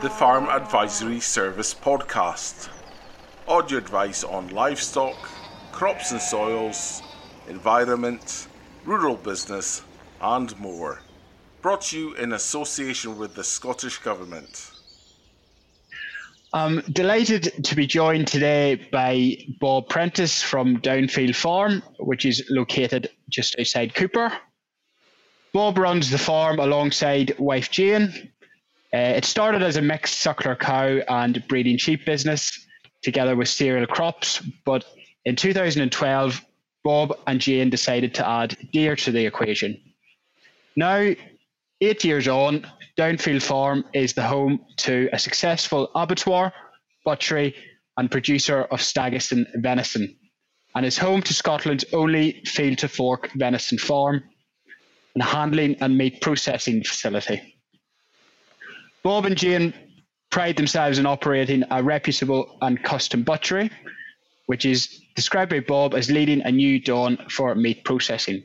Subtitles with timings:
[0.00, 2.68] the Farm Advisory Service podcast.
[3.48, 5.28] Audio advice on livestock,
[5.72, 7.02] crops and soils,
[7.48, 8.46] environment,
[8.84, 9.82] rural business,
[10.20, 11.00] and more.
[11.62, 14.70] Brought to you in association with the Scottish Government.
[16.52, 23.10] I'm delighted to be joined today by Bob Prentice from Downfield Farm, which is located
[23.28, 24.32] just outside Cupar.
[25.52, 28.30] Bob runs the farm alongside wife Jane,
[28.94, 32.66] uh, it started as a mixed suckler cow and breeding sheep business
[33.02, 34.84] together with cereal crops, but
[35.24, 36.44] in 2012,
[36.84, 39.78] Bob and Jane decided to add deer to the equation.
[40.74, 41.12] Now,
[41.80, 46.52] eight years on, Downfield Farm is the home to a successful abattoir,
[47.04, 47.54] butchery,
[47.96, 50.16] and producer of Stagison venison,
[50.74, 54.22] and is home to Scotland's only field to fork venison farm
[55.14, 57.57] and handling and meat processing facility.
[59.02, 59.74] Bob and Jane
[60.30, 63.70] pride themselves in operating a reputable and custom butchery,
[64.46, 68.42] which is described by Bob as leading a new dawn for meat processing.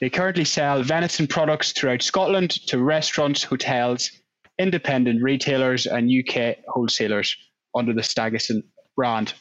[0.00, 4.10] They currently sell venison products throughout Scotland to restaurants, hotels,
[4.58, 7.36] independent retailers, and UK wholesalers
[7.74, 8.62] under the Stagison
[8.96, 9.34] brand.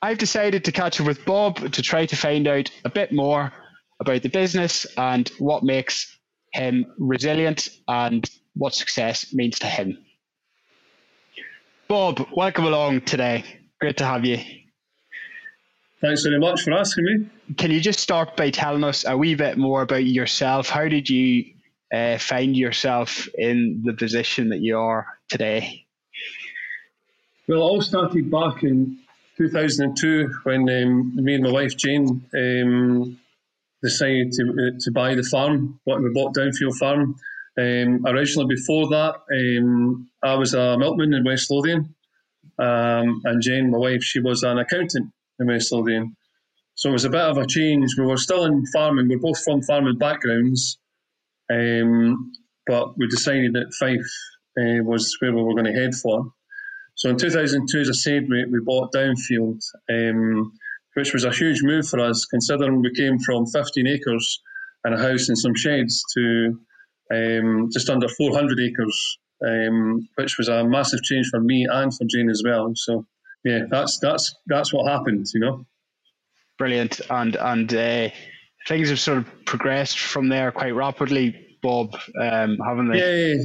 [0.00, 3.52] I've decided to catch up with Bob to try to find out a bit more
[4.00, 6.11] about the business and what makes
[6.52, 9.98] him resilient and what success means to him.
[11.88, 13.44] Bob, welcome along today.
[13.80, 14.38] Great to have you.
[16.00, 17.54] Thanks very much for asking me.
[17.56, 20.68] Can you just start by telling us a wee bit more about yourself?
[20.68, 21.44] How did you
[21.92, 25.86] uh, find yourself in the position that you are today?
[27.46, 28.98] Well, it all started back in
[29.36, 33.18] 2002 when um, me and my wife Jane um,
[33.82, 35.80] decided to, uh, to buy the farm.
[35.84, 37.16] What we bought Downfield Farm.
[37.58, 41.94] Um, originally, before that, um, I was a milkman in West Lothian,
[42.58, 46.16] um, and Jane, my wife, she was an accountant in West Lothian.
[46.74, 47.90] So it was a bit of a change.
[47.98, 49.08] We were still in farming.
[49.08, 50.78] We're both from farming backgrounds,
[51.50, 52.32] um,
[52.66, 54.00] but we decided that Fife
[54.58, 56.32] uh, was where we were going to head for.
[56.94, 59.62] So in 2002, as I said, we, we bought Downfield.
[59.90, 60.52] Um,
[60.94, 64.40] which was a huge move for us, considering we came from 15 acres
[64.84, 66.58] and a house and some sheds to
[67.12, 72.04] um, just under 400 acres, um, which was a massive change for me and for
[72.04, 72.72] Jane as well.
[72.74, 73.06] So,
[73.44, 75.66] yeah, that's that's that's what happened, you know.
[76.58, 78.08] Brilliant, and and uh,
[78.68, 83.34] things have sort of progressed from there quite rapidly, Bob, um, haven't they?
[83.34, 83.42] Yeah.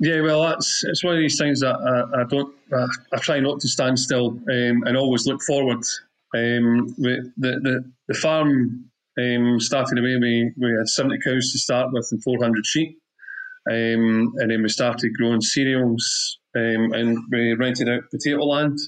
[0.00, 2.54] Yeah, well, that's it's one of these things that I, I don't.
[2.72, 2.86] I,
[3.16, 5.82] I, try not to stand still um, and always look forward.
[6.34, 11.88] Um, the, the, the farm um, started away, we, we had 70 cows to start
[11.92, 12.98] with and 400 sheep.
[13.70, 18.78] Um, and then we started growing cereals um, and we rented out potato land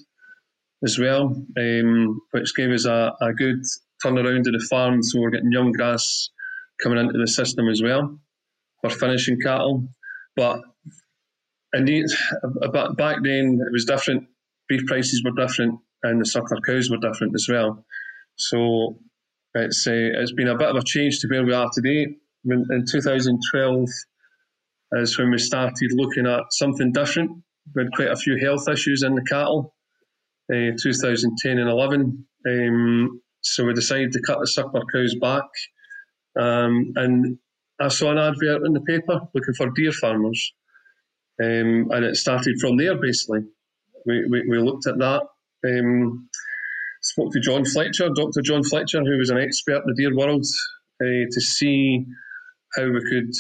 [0.84, 3.62] as well, um, which gave us a, a good
[4.04, 5.02] turnaround of the farm.
[5.02, 6.30] So we're getting young grass
[6.82, 8.18] coming into the system as well
[8.80, 9.88] for finishing cattle.
[10.36, 10.60] But
[11.74, 12.06] indeed,
[12.72, 14.24] back then it was different.
[14.68, 17.84] Beef prices were different and the suckler cows were different as well.
[18.36, 18.98] So
[19.54, 22.16] it's uh, it's been a bit of a change to where we are today.
[22.44, 23.88] In 2012
[24.92, 27.30] is when we started looking at something different.
[27.74, 29.74] We had quite a few health issues in the cattle.
[30.52, 35.44] Uh, 2010 and 11, um, so we decided to cut the suckler cows back.
[36.36, 37.38] Um, and
[37.80, 40.52] I saw an advert in the paper looking for deer farmers,
[41.40, 43.00] um, and it started from there.
[43.00, 43.42] Basically,
[44.06, 45.22] we, we, we looked at that
[45.66, 46.28] um,
[47.02, 48.42] spoke to John Fletcher, Dr.
[48.42, 50.44] John Fletcher, who was an expert in the deer world,
[51.02, 52.06] uh, to see
[52.76, 53.32] how we could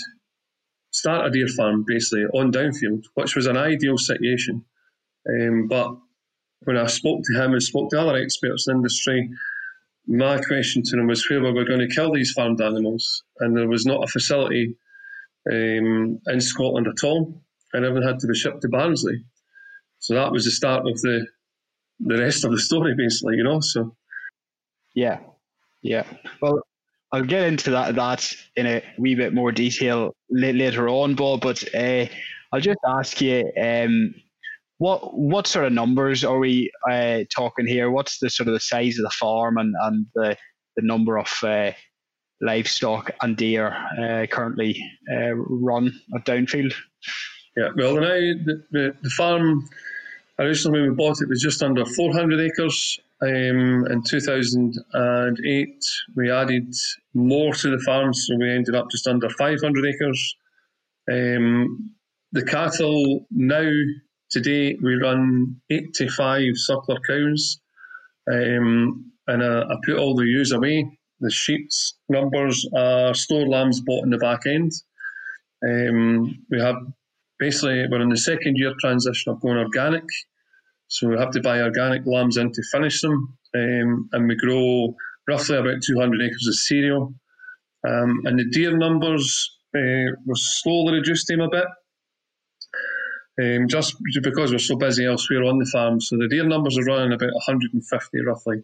[0.92, 4.64] start a deer farm basically on downfield, which was an ideal situation.
[5.28, 5.96] Um, but
[6.64, 9.30] when I spoke to him and spoke to other experts in the industry,
[10.06, 13.22] my question to them was where were we going to kill these farmed animals?
[13.38, 14.76] And there was not a facility
[15.50, 17.42] um, in Scotland at all,
[17.72, 19.24] and everything had to be shipped to Barnsley.
[19.98, 21.26] So that was the start of the
[22.00, 23.60] the rest of the story, basically, you know.
[23.60, 23.94] So,
[24.94, 25.20] yeah,
[25.82, 26.04] yeah.
[26.40, 26.60] Well,
[27.12, 31.40] I'll get into that that in a wee bit more detail later on, Bob.
[31.40, 32.06] But uh,
[32.52, 34.14] I'll just ask you, um,
[34.78, 37.90] what what sort of numbers are we uh, talking here?
[37.90, 40.36] What's the sort of the size of the farm and and the
[40.76, 41.72] the number of uh,
[42.40, 43.68] livestock and deer
[44.00, 44.82] uh, currently
[45.12, 46.74] uh, run at Downfield?
[47.56, 49.68] Yeah, well, now the, the, the farm
[50.40, 52.98] Originally, when we bought it, it was just under 400 acres.
[53.22, 55.84] Um, in 2008,
[56.16, 56.74] we added
[57.12, 60.36] more to the farm, so we ended up just under 500 acres.
[61.10, 61.90] Um,
[62.32, 63.70] the cattle now
[64.30, 67.60] today we run 85 suckler cows,
[68.30, 70.88] um, and I, I, put all the ewes away.
[71.20, 74.72] The sheep's numbers are store lambs bought in the back end.
[75.68, 76.76] Um, we have
[77.38, 80.04] basically we're in the second year transition of going organic,
[80.90, 84.96] so we have to buy organic lambs in to finish them, um, and we grow
[85.28, 87.14] roughly about 200 acres of cereal.
[87.86, 91.66] Um, and the deer numbers uh, were slowly reducing them a bit,
[93.40, 96.00] um, just because we're so busy elsewhere on the farm.
[96.00, 98.56] So the deer numbers are running about 150 roughly.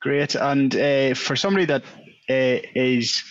[0.00, 0.36] Great.
[0.36, 1.82] And uh, for somebody that
[2.30, 3.24] uh, is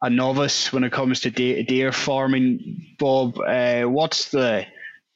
[0.00, 4.64] a novice when it comes to deer farming, Bob, uh, what's the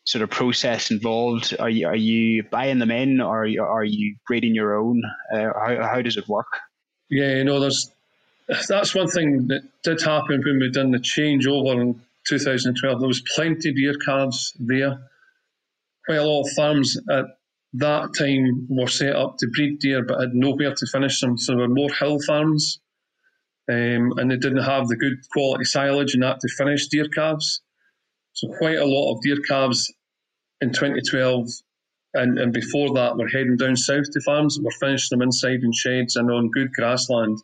[0.06, 1.55] sort of process involved?
[1.58, 5.03] Are you are you buying them in, or are you, breeding your own?
[5.32, 6.47] Uh, how how does it work?
[7.11, 7.91] Yeah, you know, there's
[8.69, 13.00] that's one thing that did happen when we done the changeover in 2012.
[13.00, 14.99] There was plenty of deer calves there.
[16.06, 17.25] Quite a lot of farms at
[17.75, 21.37] that time were set up to breed deer but had nowhere to finish them.
[21.37, 22.79] So there were more hill farms
[23.69, 27.61] um, and they didn't have the good quality silage and that to finish deer calves.
[28.32, 29.93] So quite a lot of deer calves
[30.66, 31.48] in 2012
[32.14, 34.58] and, and before that were heading down south to farms.
[34.60, 37.38] We're finishing them inside in sheds and on good grassland.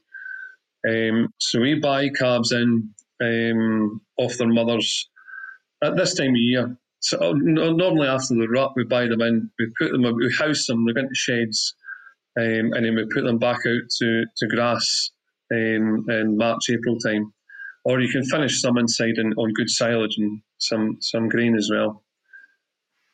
[0.89, 2.91] Um, so we buy calves in
[3.23, 5.09] um, off their mothers
[5.83, 6.77] at this time of year.
[7.01, 10.67] So uh, normally after the rut, we buy them in, we put them, we house
[10.67, 11.75] them, they go into sheds,
[12.39, 15.11] um, and then we put them back out to, to grass
[15.53, 17.33] um, in March, April time.
[17.85, 21.69] Or you can finish some inside in, on good silage and some some grain as
[21.73, 22.05] well.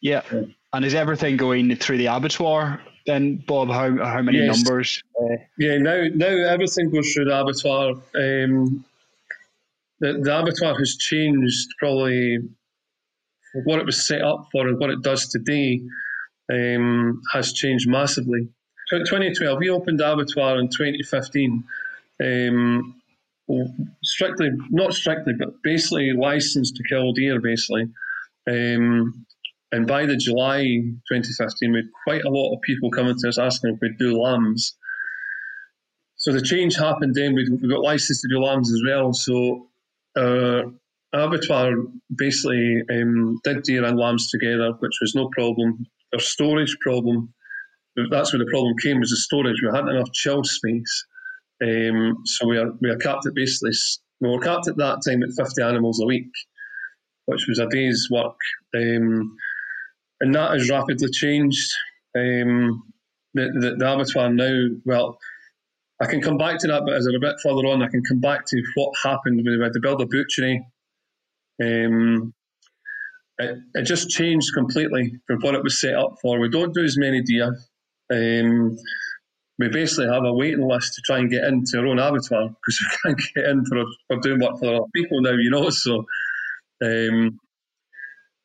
[0.00, 0.22] Yeah.
[0.32, 0.42] yeah.
[0.72, 3.68] And is everything going through the abattoir then, Bob?
[3.68, 4.62] How how many yes.
[4.62, 5.02] numbers?
[5.18, 7.92] Uh, yeah, now now everything goes through the abattoir.
[8.14, 8.84] Um,
[10.00, 12.38] the, the abattoir has changed probably
[13.64, 15.80] what it was set up for and what it does today
[16.52, 18.48] um, has changed massively.
[18.90, 21.64] 2012, we opened the abattoir in 2015.
[22.22, 22.94] Um,
[24.02, 27.88] strictly, not strictly, but basically licensed to kill deer, basically.
[28.46, 29.26] Um,
[29.70, 33.38] and by the July 2015, we had quite a lot of people coming to us
[33.38, 34.76] asking if we'd do lambs.
[36.16, 37.34] So the change happened then.
[37.34, 39.12] We, got licensed to do lambs as well.
[39.12, 39.68] So
[40.16, 40.62] uh,
[41.12, 41.74] abattoir
[42.14, 45.86] basically um, did deer and lambs together, which was no problem.
[46.14, 47.34] Our storage problem,
[48.10, 49.60] that's where the problem came, was the storage.
[49.62, 51.06] We hadn't enough chill space.
[51.62, 53.72] Um, so we are, we are capped at basically,
[54.20, 56.30] we were capped at that time at 50 animals a week,
[57.26, 58.36] which was a day's work.
[58.74, 59.36] Um,
[60.20, 61.72] and that has rapidly changed.
[62.16, 62.82] Um,
[63.34, 65.18] the, the, the, abattoir now, well,
[66.00, 68.20] I can come back to that, but as a bit further on, I can come
[68.20, 70.64] back to what happened when we had to build a butchery.
[71.62, 72.32] Um,
[73.38, 76.40] it, it just changed completely from what it was set up for.
[76.40, 77.56] We don't do as many deer.
[78.12, 78.76] Um,
[79.58, 82.80] we basically have a waiting list to try and get into our own abattoir because
[83.04, 85.68] we can't get in for, for doing work for other people now, you know.
[85.70, 86.06] So
[86.82, 87.40] um,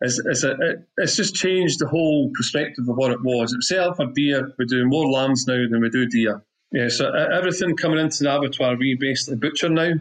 [0.01, 3.54] it's, it's, a, it, it's just changed the whole perspective of what it was.
[3.54, 4.54] It was set up for deer.
[4.57, 6.44] We do more lambs now than we do deer.
[6.72, 9.94] Yeah, so everything coming into the abattoir, we basically butcher now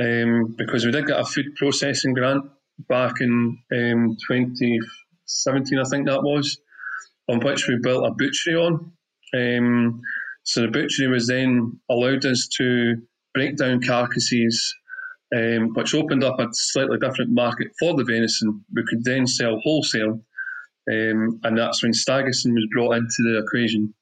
[0.00, 2.50] um, because we did get a food processing grant
[2.88, 6.58] back in um, 2017, I think that was,
[7.28, 8.92] on which we built a butchery on.
[9.34, 10.00] Um,
[10.42, 12.96] so the butchery was then allowed us to
[13.32, 14.74] break down carcasses,
[15.34, 18.64] um, which opened up a slightly different market for the venison.
[18.74, 20.20] We could then sell wholesale,
[20.90, 23.94] um, and that's when Stagison was brought into the equation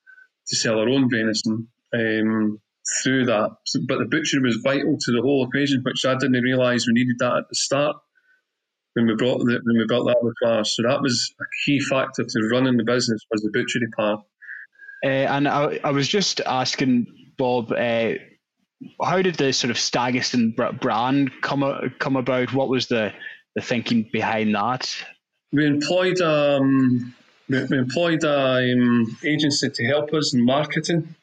[0.48, 2.60] to sell our own venison um,
[3.02, 3.50] through that.
[3.86, 7.16] But the butchery was vital to the whole equation, which I didn't realise we needed
[7.20, 7.96] that at the start
[8.94, 10.64] when we brought the, when we built that abattoir.
[10.64, 14.20] So that was a key factor to running the business was the butchery part.
[15.04, 18.12] Uh, and I, I, was just asking Bob, uh,
[19.02, 22.52] how did the sort of Stagison brand come come about?
[22.52, 23.12] What was the,
[23.54, 24.94] the thinking behind that?
[25.52, 27.14] We employed um,
[27.48, 31.14] we, we employed an um, agency to help us in marketing.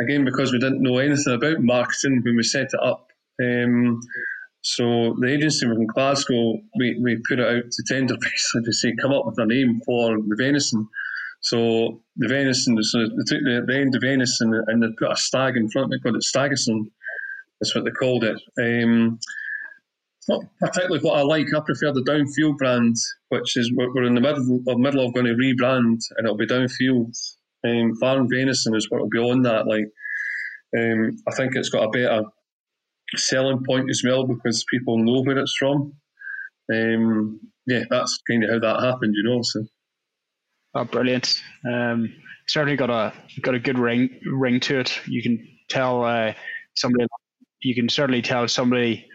[0.00, 3.08] Again, because we didn't know anything about marketing when we set it up.
[3.42, 4.00] Um,
[4.62, 6.60] so the agency was in Glasgow.
[6.78, 9.80] We, we put it out to tender basically to say come up with a name
[9.84, 10.88] for the venison.
[11.40, 15.16] So the venison, so they took the, the end of venison and they put a
[15.16, 15.90] stag in front.
[15.90, 16.90] They called it Stagison.
[17.60, 18.40] That's what they called it.
[18.60, 19.18] Um,
[20.28, 21.46] not particularly what I like.
[21.54, 22.96] I prefer the Downfield brand,
[23.30, 26.36] which is what we're in the middle of middle of going to rebrand, and it'll
[26.36, 27.16] be Downfield.
[27.66, 29.66] Um, farm venison is what will be on that.
[29.66, 29.86] Like,
[30.78, 32.22] um, I think it's got a better
[33.16, 35.94] selling point as well because people know where it's from.
[36.72, 39.40] um, yeah, that's kind of how that happened, you know.
[39.42, 39.64] So,
[40.74, 41.40] oh, brilliant!
[41.70, 42.12] Um,
[42.48, 43.12] certainly got a
[43.42, 44.98] got a good ring ring to it.
[45.06, 46.34] You can tell uh,
[46.74, 47.06] somebody.
[47.62, 49.06] You can certainly tell somebody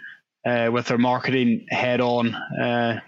[0.45, 2.99] uh, with their marketing head on uh,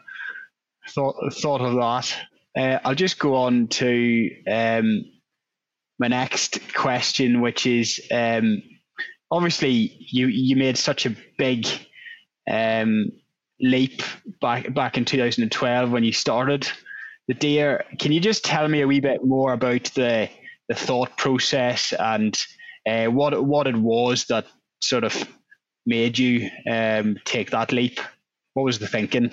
[0.90, 2.18] thought thought of that.
[2.58, 5.06] Uh, I'll just go on to um,
[6.00, 8.62] my next question, which is um,
[9.32, 11.68] obviously you you made such a big
[12.50, 13.12] um,
[13.62, 14.02] leap
[14.42, 16.68] back back in 2012 when you started
[17.28, 17.84] the deer.
[18.00, 20.30] Can you just tell me a wee bit more about the
[20.70, 22.38] the thought process and
[22.88, 24.46] uh, what what it was that
[24.82, 25.28] sort of
[25.86, 28.00] made you um, take that leap?
[28.54, 29.32] What was the thinking?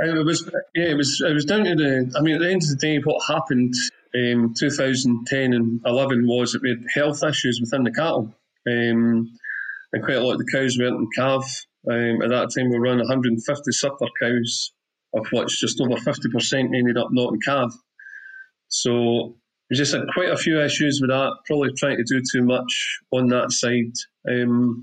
[0.00, 2.12] It was yeah, it was it was down to the.
[2.16, 3.74] I mean, at the end of the day, what happened
[4.12, 8.34] in 2010 and 11 was that we had health issues within the cattle,
[8.68, 9.30] um,
[9.92, 11.66] and quite a lot of the cows weren't in calf.
[11.88, 14.72] Um, at that time, we were running 150 suckler cows,
[15.14, 17.74] of which just over 50% ended up not in calf.
[18.68, 19.36] So
[19.70, 21.32] we just had quite a few issues with that.
[21.46, 23.92] Probably trying to do too much on that side.
[24.28, 24.82] Um,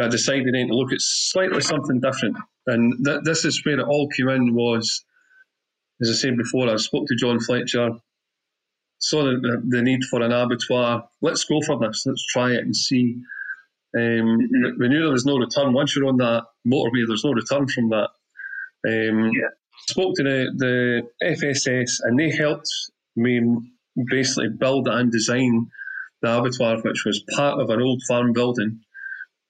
[0.00, 2.36] I decided then to look at slightly something different.
[2.66, 5.04] And th- this is where it all came in was,
[6.00, 7.90] as I said before, I spoke to John Fletcher,
[8.98, 11.08] saw the, the need for an abattoir.
[11.20, 12.04] Let's go for this.
[12.06, 13.16] Let's try it and see.
[13.96, 14.38] Um,
[14.78, 15.72] we knew there was no return.
[15.72, 18.10] Once you're on that motorway, there's no return from that.
[18.86, 19.48] Um, yeah.
[19.88, 22.68] Spoke to the, the FSS and they helped
[23.16, 23.40] me
[24.10, 25.68] basically build and design
[26.22, 28.80] the abattoir, which was part of an old farm building.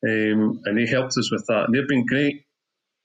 [0.06, 1.64] Um, and they helped us with that.
[1.66, 2.44] And they've been great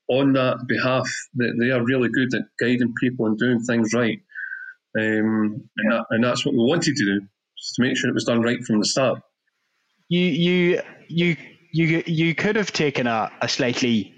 [0.07, 1.09] on that behalf.
[1.33, 4.19] They, they are really good at guiding people and doing things right.
[4.97, 8.25] Um, and, that, and that's what we wanted to do, to make sure it was
[8.25, 9.21] done right from the start.
[10.09, 11.37] You you you
[11.71, 14.13] you you could have taken a, a slightly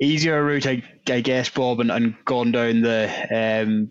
[0.00, 3.90] easier route, I, I guess, Bob, and, and gone down the um,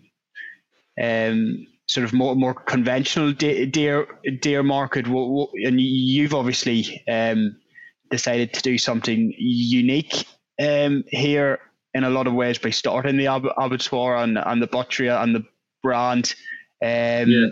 [1.02, 4.06] um, sort of more more conventional deer
[4.40, 5.06] deer market.
[5.06, 7.56] And you've obviously um,
[8.10, 10.26] decided to do something unique
[10.60, 11.60] um, here
[11.94, 15.34] in a lot of ways by starting the ab- abattoir and, and the butchery and
[15.34, 15.44] the
[15.82, 16.34] brand.
[16.82, 17.46] Um, yeah.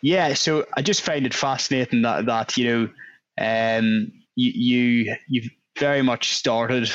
[0.00, 2.88] yeah, so I just find it fascinating that that you know
[3.38, 6.90] um, you you you've very much started.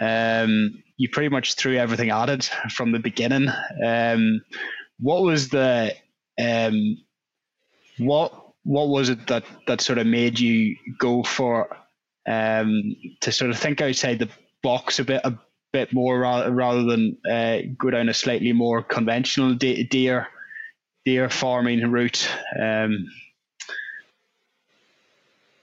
[0.00, 3.48] Um, you pretty much threw everything at it from the beginning.
[3.84, 4.42] Um,
[4.98, 5.94] what was the
[6.40, 6.98] um,
[7.98, 8.32] what
[8.64, 11.76] what was it that that sort of made you go for
[12.26, 14.28] um, to sort of think outside the
[14.62, 15.36] box a bit a
[15.72, 20.28] bit more rather, rather than uh, go down a slightly more conventional deer
[21.04, 22.28] deer farming route.
[22.60, 23.06] Um,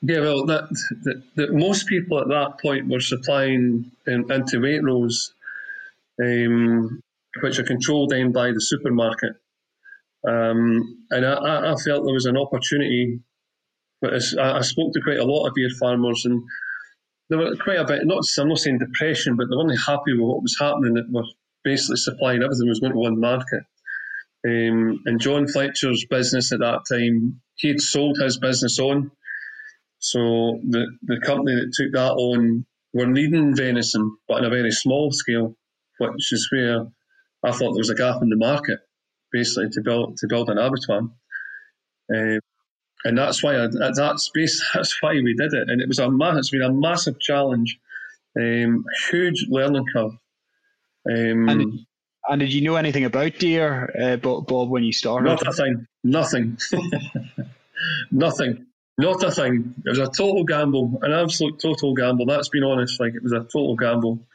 [0.01, 0.69] yeah, well, that,
[1.03, 5.31] that, that, most people at that point were supplying in, into Waitrose,
[6.23, 7.01] um,
[7.41, 9.33] which are controlled then by the supermarket.
[10.27, 13.19] Um, and I, I, felt there was an opportunity.
[14.01, 16.43] But I, I spoke to quite a lot of beer farmers, and
[17.29, 20.21] they were quite a bit, not, I'm not saying depression, but they weren't happy with
[20.21, 20.93] what was happening.
[20.93, 21.23] That were
[21.63, 23.63] basically supplying everything was going to one market.
[24.47, 29.11] Um, and John Fletcher's business at that time, he had sold his business on.
[29.99, 34.71] So the, the company that took that on were needing venison, but on a very
[34.71, 35.55] small scale,
[35.99, 36.87] which is where
[37.43, 38.79] I thought there was a gap in the market,
[39.31, 41.09] basically to build to build an abattoir.
[42.13, 42.39] Uh,
[43.05, 45.69] and that's why I, that's base, that's why we did it.
[45.69, 47.77] And it was a it's been a massive challenge,
[48.37, 50.11] um, huge learning curve.
[51.09, 51.79] Um, and,
[52.27, 55.25] and, did you know anything about deer, uh, Bob, when you started?
[55.25, 55.87] Not a thing.
[56.03, 56.57] Nothing.
[58.11, 58.65] Nothing.
[58.99, 59.75] Not a thing.
[59.85, 62.25] It was a total gamble, an absolute total gamble.
[62.25, 62.99] That's been honest.
[62.99, 64.27] Like it was a total gamble.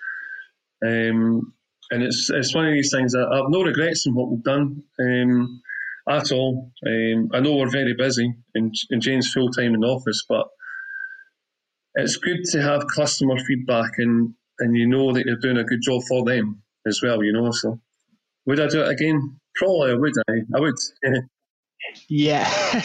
[0.85, 1.53] Um,
[1.91, 3.15] and it's it's one of these things.
[3.15, 4.83] I, I have no regrets in what we've done.
[4.99, 5.63] Um,
[6.09, 6.71] at all.
[6.87, 10.47] Um, I know we're very busy and, and Jane's full time in the office, but
[11.95, 15.81] it's good to have customer feedback and, and you know that you're doing a good
[15.83, 17.51] job for them as well, you know.
[17.53, 17.81] So
[18.47, 19.41] would I do it again?
[19.55, 20.33] Probably I would I.
[20.55, 20.75] I would.
[22.09, 22.83] yeah.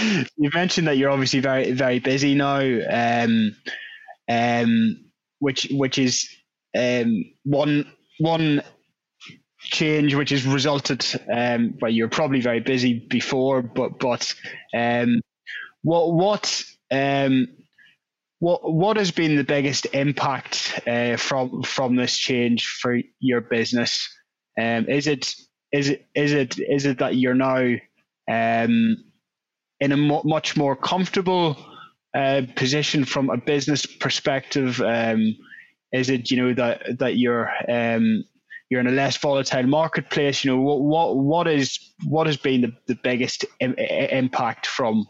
[0.36, 2.60] you mentioned that you're obviously very very busy now.
[2.60, 3.56] Um,
[4.28, 5.04] um,
[5.38, 6.28] which which is
[6.76, 8.62] um, one one
[9.60, 14.34] change which has resulted um well you're probably very busy before but but
[14.74, 15.20] um
[15.82, 17.48] what what um
[18.38, 24.08] what what has been the biggest impact uh, from from this change for your business
[24.60, 25.34] um is it
[25.72, 27.74] is it is it is it that you're now
[28.28, 28.96] um
[29.80, 31.56] in a mo- much more comfortable
[32.14, 35.36] uh, position from a business perspective um
[35.92, 38.24] Is it you know that that you're um,
[38.68, 40.44] you're in a less volatile marketplace?
[40.44, 45.06] You know what what what is what has been the, the biggest Im- impact from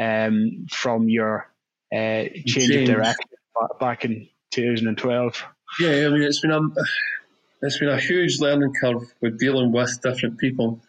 [0.00, 1.46] um, from your
[1.94, 3.30] uh, change, change, of direction
[3.78, 5.44] back in 2012?
[5.78, 6.60] Yeah, I mean it's been a
[7.62, 10.80] it's been a huge learning curve with dealing with different people.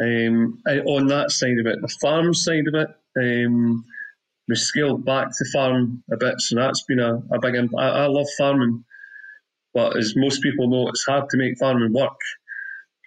[0.00, 3.84] Um, on that side of it, the farm side of it, um,
[4.48, 7.80] we scaled back the farm a bit, so that's been a, a big impact.
[7.80, 8.84] I, I, love farming,
[9.72, 12.18] but as most people know, it's hard to make farming work.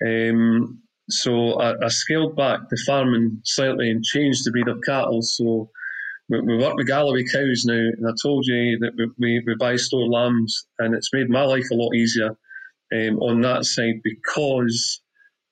[0.05, 5.21] Um, so I, I, scaled back the farming slightly and changed the breed of cattle.
[5.21, 5.69] So
[6.29, 9.55] we, we work with Galloway cows now, and I told you that we, we, we
[9.55, 12.37] buy store lambs, and it's made my life a lot easier
[12.93, 15.01] um, on that side because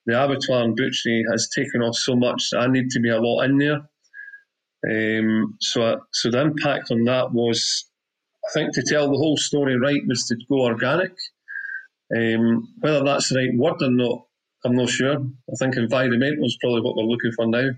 [0.05, 3.19] the abattoir and butchery has taken off so much that I need to be a
[3.19, 3.81] lot in there.
[4.87, 7.85] Um, so, so the impact on that was,
[8.47, 11.11] I think, to tell the whole story right was to go organic.
[12.15, 14.25] Um, whether that's the right word or not,
[14.63, 15.15] I'm not sure.
[15.15, 17.69] I think environmental is probably what we're looking for now.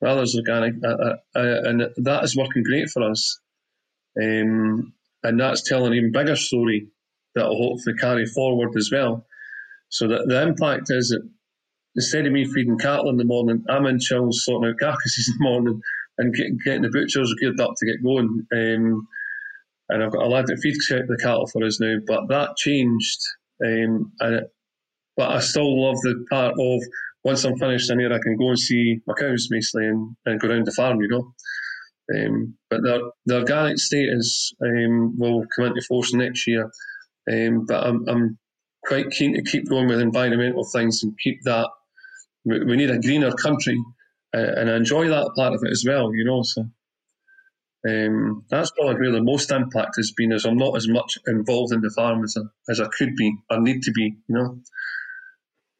[0.00, 3.40] Rather as organic, uh, uh, uh, and that is working great for us.
[4.20, 4.92] Um,
[5.22, 6.88] and that's telling an even bigger story
[7.34, 9.24] that will hopefully carry forward as well.
[9.88, 11.28] So that the impact is that
[11.96, 15.34] instead of me feeding cattle in the morning, I'm in chills sorting out carcasses in
[15.38, 15.80] the morning
[16.18, 18.46] and get, getting the butchers geared up to get going.
[18.52, 19.08] Um,
[19.88, 23.20] and I've got a lad that feeds the cattle for us now, but that changed.
[23.64, 24.44] Um, and it,
[25.16, 26.82] but I still love the part of
[27.24, 30.40] once I'm finished in here, I can go and see my cows basically and, and
[30.40, 31.34] go around the farm, you know.
[32.14, 36.70] Um, but the, the organic status um, will come into force next year.
[37.30, 38.38] Um, but I'm, I'm
[38.86, 41.68] quite keen to keep going with environmental things and keep that.
[42.44, 43.82] We, need a greener country,
[44.34, 46.42] uh, and I enjoy that part of it as well, you know.
[46.42, 46.66] So
[47.88, 51.72] um, that's probably where the most impact has been, as I'm not as much involved
[51.72, 54.58] in the farm as I, as I could be or need to be, you know.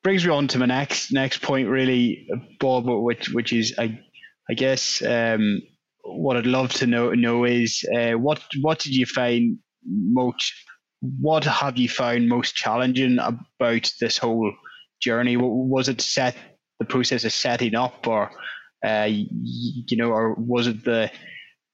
[0.02, 2.28] Brings me on to my next next point, really,
[2.60, 4.00] Bob, which which is I
[4.48, 5.62] I guess um,
[6.02, 10.52] what I'd love to know know is uh, what what did you find most
[11.00, 14.52] what have you found most challenging about this whole
[15.00, 15.36] journey?
[15.36, 16.36] Was it set
[16.78, 18.30] the process of setting up, or
[18.84, 21.10] uh, you know, or was it the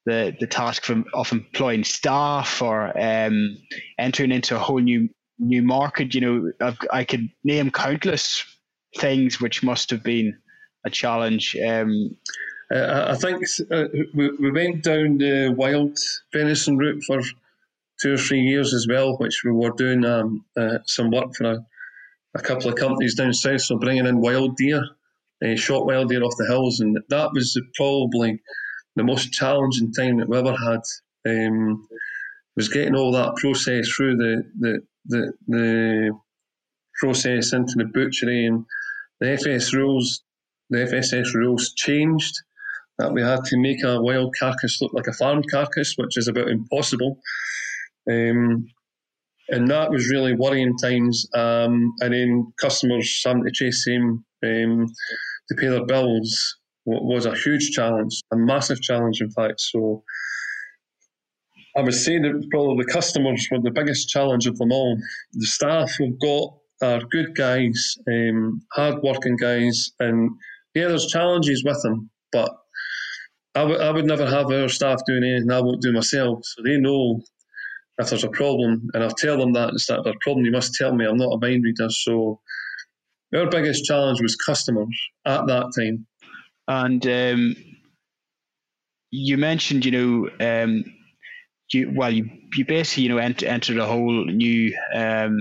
[0.06, 3.56] the the task of, of employing staff, or um,
[3.98, 5.08] entering into a whole new
[5.38, 6.14] new market?
[6.14, 8.44] You know, I've, i could name countless
[8.98, 10.36] things which must have been
[10.84, 11.56] a challenge.
[11.66, 12.16] Um,
[12.72, 13.84] uh, I think uh,
[14.14, 15.98] we, we went down the wild
[16.32, 17.20] venison route for
[18.00, 21.44] two or three years as well, which we were doing um, uh, some work for
[21.44, 21.66] a,
[22.34, 24.82] a, couple of companies down south, so bringing in wild deer,
[25.44, 28.40] uh, shot wild deer off the hills, and that was probably
[28.96, 30.80] the most challenging time that we ever had.
[31.28, 31.86] Um,
[32.56, 36.18] was getting all that process through the the the, the
[37.00, 38.64] process into the butchery and
[39.20, 40.22] the FS rules,
[40.68, 42.34] the FSS rules changed
[42.98, 46.28] that we had to make a wild carcass look like a farm carcass, which is
[46.28, 47.18] about impossible.
[48.10, 48.66] Um,
[49.50, 51.26] and that was really worrying times.
[51.34, 54.86] Um, and then customers having to chase him um,
[55.48, 59.60] to pay their bills was a huge challenge, a massive challenge, in fact.
[59.60, 60.02] So
[61.76, 64.96] I would say that probably the customers were the biggest challenge of them all.
[65.32, 70.30] The staff we've got are good guys, um, hard-working guys, and
[70.74, 72.50] yeah, there's challenges with them, but
[73.54, 76.40] I, w- I would never have our staff doing anything I won't do myself.
[76.44, 77.20] So they know
[78.00, 80.74] if there's a problem, and I'll tell them that instead of a problem, you must
[80.74, 81.04] tell me.
[81.04, 82.40] I'm not a mind reader, so
[83.34, 86.06] our biggest challenge was customers at that time.
[86.66, 87.56] And um,
[89.10, 90.84] you mentioned, you know, um,
[91.72, 95.38] you well, you, you basically, you know, ent- entered a whole new um,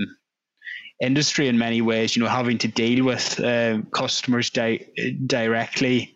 [1.00, 2.14] industry in many ways.
[2.14, 6.14] You know, having to deal with uh, customers di- directly,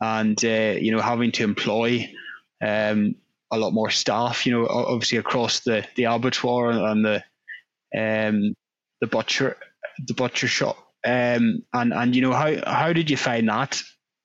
[0.00, 2.10] and uh, you know, having to employ
[2.62, 3.16] um,
[3.54, 4.46] a lot more staff.
[4.46, 7.22] You know, obviously across the the abattoir and the
[7.96, 8.54] um,
[9.00, 9.56] the butcher
[10.06, 10.76] the butcher shop.
[11.06, 13.80] Um, and and you know how how did you find that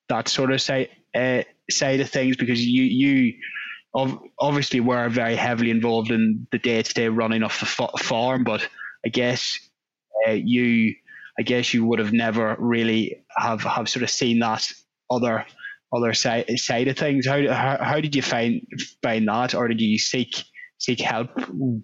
[0.08, 3.34] that sort of side uh, side of things because you you
[4.38, 8.66] obviously were very heavily involved in the day to day running of the farm, but
[9.04, 9.58] I guess
[10.26, 10.94] uh, you
[11.38, 14.66] I guess you would have never really have have sort of seen that
[15.10, 15.44] other
[15.92, 17.26] other side side of things.
[17.26, 18.66] How, how how did you find
[19.02, 20.44] find that, or did you seek
[20.78, 21.30] seek help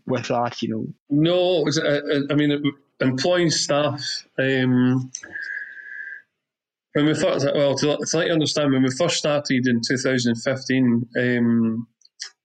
[0.07, 0.63] with that?
[0.63, 1.63] You know, no.
[1.63, 2.63] Was, uh, uh, I mean,
[3.01, 4.03] employing staff.
[4.39, 5.11] Um,
[6.93, 11.07] when we first, well, to, to let you understand, when we first started in 2015,
[11.19, 11.87] um,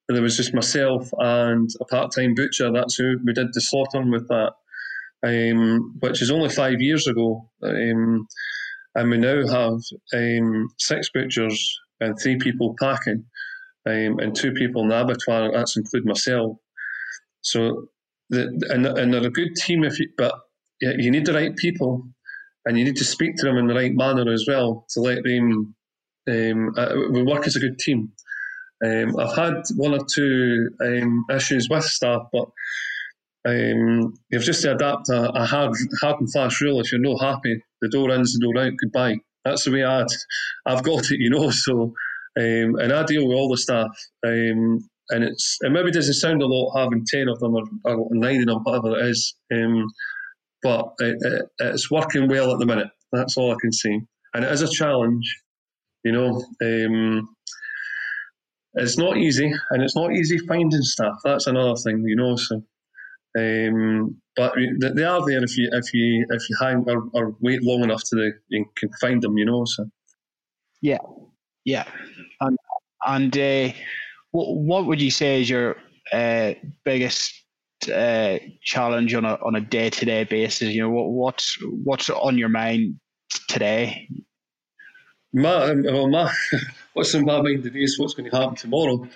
[0.09, 2.69] there was just myself and a part-time butcher.
[2.69, 4.51] That's who we did the slaughtering with that,
[5.23, 7.49] um, which is only five years ago.
[7.63, 8.27] Um,
[8.95, 9.79] and we now have
[10.13, 13.25] um, six butchers and three people packing,
[13.85, 15.51] um, and two people in the abattoir.
[15.51, 16.57] That's include myself.
[17.41, 17.87] So,
[18.29, 19.83] the, and, and they're a good team.
[19.83, 20.33] If you, but
[20.81, 22.07] you need the right people,
[22.65, 25.23] and you need to speak to them in the right manner as well to let
[25.23, 25.75] them.
[26.29, 28.11] Um, uh, we work as a good team.
[28.85, 32.47] Um, I've had one or two um, issues with staff, but
[33.47, 36.79] um, you've just to adapt a, a, hard, hard and fast rule.
[36.79, 39.17] If you're not happy, the door ins, the door out, goodbye.
[39.43, 40.05] That's the way I'd,
[40.65, 41.51] I've got it, you know.
[41.61, 41.93] So,
[42.39, 43.89] um, and I deal with all the staff,
[44.25, 48.07] um, and it's it maybe doesn't sound a lot having ten of them or, or
[48.11, 49.85] nine of them, whatever it is, um,
[50.63, 52.87] but it, it, it's working well at the minute.
[53.11, 53.99] That's all I can say,
[54.33, 55.41] and it is a challenge,
[56.05, 56.41] you know.
[56.63, 57.27] Um,
[58.75, 61.19] it's not easy, and it's not easy finding staff.
[61.25, 62.37] That's another thing, you know.
[62.37, 62.63] So,
[63.37, 67.63] um, but they are there if you if you if you hang or, or wait
[67.63, 69.63] long enough to the, you can find them, you know.
[69.65, 69.85] So,
[70.81, 70.97] yeah,
[71.65, 71.85] yeah,
[72.39, 72.57] and
[73.05, 73.73] and uh,
[74.31, 75.77] what what would you say is your
[76.11, 77.33] uh, biggest
[77.93, 80.73] uh, challenge on a on a day to day basis?
[80.73, 82.99] You know, what what's what's on your mind
[83.47, 84.07] today?
[85.33, 86.33] My, well, my,
[86.93, 89.07] what's in my mind today is what's going to happen tomorrow.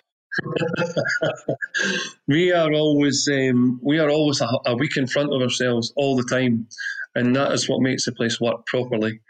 [2.28, 6.16] We are always um, we are always a, a, week in front of ourselves all
[6.16, 6.68] the time,
[7.16, 9.22] and that is what makes the place work properly.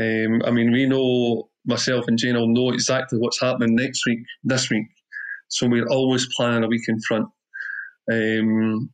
[0.00, 4.20] Um, I mean, we know myself and Jane will know exactly what's happening next week,
[4.42, 4.86] this week,
[5.48, 7.28] so we're always planning a week in front.
[8.12, 8.90] Um,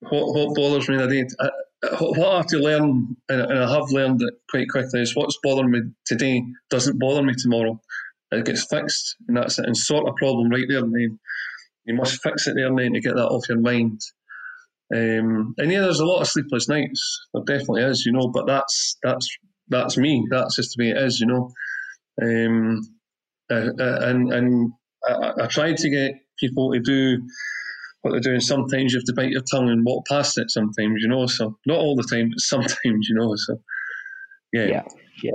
[0.00, 1.50] what, what bothers me today, I,
[1.98, 5.70] what I have to learn, and I have learned it quite quickly, is what's bothering
[5.70, 7.80] me today doesn't bother me tomorrow.
[8.36, 9.66] It gets fixed, and that's it.
[9.66, 11.18] And sort a problem right there and then.
[11.86, 14.00] You must fix it there and then to get that off your mind.
[14.94, 17.26] Um, and yeah, there's a lot of sleepless nights.
[17.32, 18.28] There definitely is, you know.
[18.28, 19.28] But that's that's
[19.68, 20.26] that's me.
[20.30, 21.50] That's just the way it is, you know.
[22.20, 22.80] Um,
[23.50, 24.72] uh, uh, and and
[25.08, 27.22] I, I tried to get people to do
[28.02, 28.40] what they're doing.
[28.40, 30.50] Sometimes you have to bite your tongue and walk past it.
[30.50, 31.26] Sometimes, you know.
[31.26, 33.32] So not all the time, but sometimes, you know.
[33.36, 33.60] So
[34.52, 34.82] yeah,
[35.22, 35.32] yeah,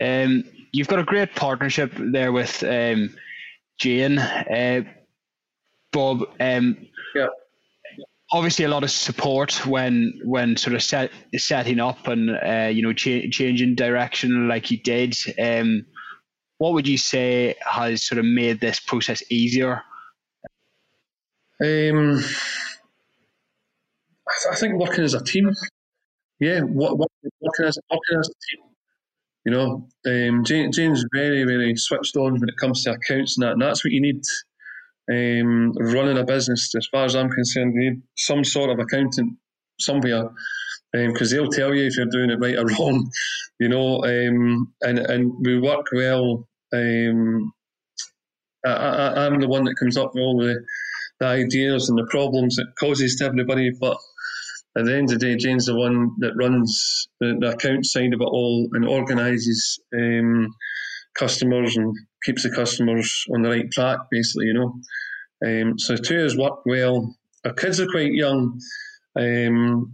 [0.00, 0.24] yeah.
[0.24, 3.14] Um, you've got a great partnership there with um,
[3.78, 4.82] Jane, uh,
[5.92, 6.22] Bob.
[6.40, 7.26] Um, yeah.
[8.32, 12.82] Obviously, a lot of support when when sort of set, setting up and uh, you
[12.82, 15.14] know cha- changing direction like you did.
[15.38, 15.84] Um,
[16.56, 19.82] what would you say has sort of made this process easier
[21.62, 22.24] um,
[24.50, 25.52] I, think working as a team.
[26.40, 27.06] Yeah, working,
[27.64, 28.71] as working as a team.
[29.44, 33.52] You know, um, Jane's very, very switched on when it comes to accounts and that,
[33.52, 34.22] and that's what you need.
[35.10, 39.36] Um, running a business, as far as I'm concerned, you need some sort of accountant
[39.80, 40.28] somewhere
[40.92, 43.10] because um, they'll tell you if you're doing it right or wrong,
[43.58, 44.04] you know.
[44.04, 46.48] Um, and and we work well.
[46.72, 47.52] Um,
[48.64, 50.62] I, am the one that comes up with all the
[51.18, 53.70] the ideas and the problems it causes to everybody.
[53.80, 53.96] But
[54.76, 58.14] at the end of the day, Jane's the one that runs the, the account side
[58.14, 60.48] of it all and organises um,
[61.14, 64.74] customers and keeps the customers on the right track, basically, you know.
[65.44, 67.14] Um, so two of us work well.
[67.44, 68.58] Our kids are quite young
[69.18, 69.92] um,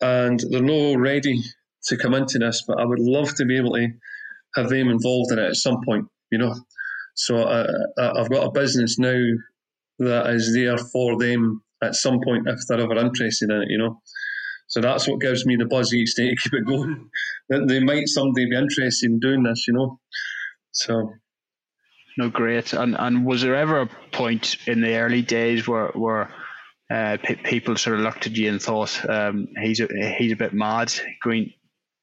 [0.00, 1.42] and they're not ready
[1.88, 3.88] to come into this, but I would love to be able to
[4.54, 6.54] have them involved in it at some point, you know.
[7.16, 7.66] So uh,
[7.98, 9.20] I've got a business now
[9.98, 13.78] that is there for them at some point if they're ever interested in it, you
[13.78, 14.00] know.
[14.68, 17.10] So that's what gives me the buzz each day to keep it going.
[17.48, 19.98] that they might someday be interested in doing this, you know.
[20.72, 21.12] So
[22.16, 22.72] no, great.
[22.72, 26.32] And and was there ever a point in the early days where where
[26.90, 29.88] uh, people sort of looked at you and thought um, he's a,
[30.18, 31.52] he's a bit mad going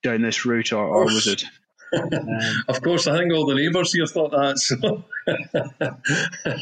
[0.02, 1.44] down this route, or, or was it?
[1.94, 2.10] Um,
[2.68, 4.58] of course, I think all the neighbours here thought that.
[4.60, 5.04] So.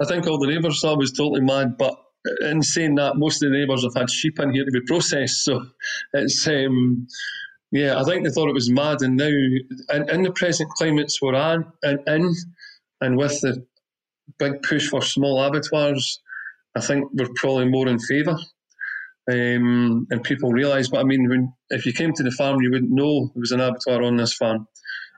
[0.00, 1.98] I think all the neighbours thought I was totally mad, but
[2.40, 5.44] in saying that, most of the neighbours have had sheep in here to be processed.
[5.44, 5.64] So
[6.12, 7.06] it's, um,
[7.70, 9.02] yeah, I think they thought it was mad.
[9.02, 12.34] And now, in, in the present climates we're in, in,
[13.00, 13.64] and with the
[14.38, 16.20] big push for small abattoirs,
[16.74, 18.36] I think we're probably more in favour.
[19.30, 22.70] Um, and people realise, but I mean, when, if you came to the farm, you
[22.70, 24.66] wouldn't know there was an abattoir on this farm.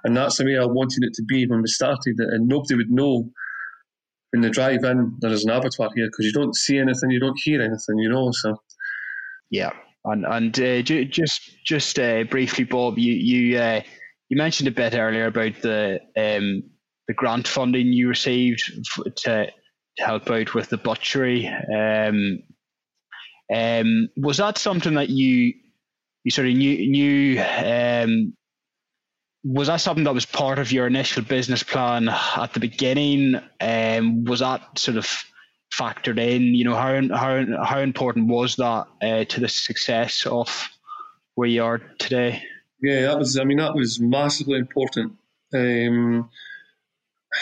[0.03, 2.29] And that's the way I wanted it to be when we started it.
[2.33, 3.31] And nobody would know
[4.31, 7.21] when they drive in, there is an abattoir here because you don't see anything, you
[7.21, 8.31] don't hear anything, you know.
[8.33, 8.57] So,
[9.51, 9.71] yeah,
[10.05, 13.81] and and uh, ju- just just uh, briefly, Bob, you you uh,
[14.29, 16.63] you mentioned a bit earlier about the um,
[17.09, 18.63] the grant funding you received
[19.17, 19.49] to
[19.99, 21.49] help out with the butchery.
[21.49, 22.43] Um,
[23.53, 25.55] um, was that something that you
[26.23, 28.35] you sort of knew knew um,
[29.43, 33.41] was that something that was part of your initial business plan at the beginning?
[33.61, 35.09] Um, was that sort of
[35.73, 36.55] factored in?
[36.55, 40.69] You know, how how how important was that uh, to the success of
[41.35, 42.43] where you are today?
[42.83, 43.39] Yeah, that was.
[43.39, 45.15] I mean, that was massively important.
[45.55, 46.29] Um,